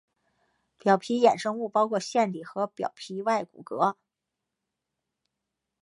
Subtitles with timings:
[0.79, 3.97] 表皮衍生物包括腺体和表皮外骨骼。